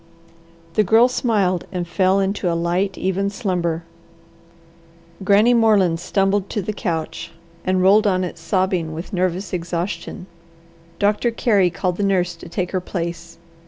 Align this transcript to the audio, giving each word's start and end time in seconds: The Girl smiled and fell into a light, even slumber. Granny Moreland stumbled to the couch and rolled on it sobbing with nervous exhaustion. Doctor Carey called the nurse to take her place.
The 0.73 0.83
Girl 0.83 1.07
smiled 1.07 1.67
and 1.71 1.87
fell 1.87 2.19
into 2.19 2.51
a 2.51 2.57
light, 2.57 2.97
even 2.97 3.29
slumber. 3.29 3.83
Granny 5.23 5.53
Moreland 5.53 5.99
stumbled 5.99 6.49
to 6.49 6.61
the 6.63 6.73
couch 6.73 7.31
and 7.63 7.83
rolled 7.83 8.07
on 8.07 8.23
it 8.23 8.39
sobbing 8.39 8.93
with 8.95 9.13
nervous 9.13 9.53
exhaustion. 9.53 10.25
Doctor 10.97 11.29
Carey 11.29 11.69
called 11.69 11.97
the 11.97 12.03
nurse 12.03 12.35
to 12.37 12.49
take 12.49 12.71
her 12.71 12.81
place. 12.81 13.37